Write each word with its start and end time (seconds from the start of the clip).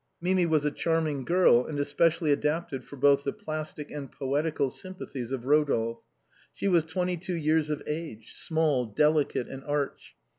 Mimi 0.19 0.47
was 0.47 0.65
a 0.65 0.71
charming 0.71 1.23
girl, 1.25 1.63
and 1.67 1.79
especially 1.79 2.31
adapted 2.31 2.83
for 2.83 2.95
both 2.95 3.23
the 3.23 3.31
plastic 3.31 3.91
and 3.91 4.11
poeti 4.11 4.57
cal 4.57 4.71
sympathies 4.71 5.31
of 5.31 5.45
Rodolphe. 5.45 6.01
She 6.55 6.67
was 6.67 6.85
twenty 6.85 7.17
two 7.17 7.35
years 7.35 7.69
of 7.69 7.83
age, 7.85 8.33
small, 8.35 8.87
delicate, 8.87 9.47
and 9.47 9.63
arch. 9.63 10.15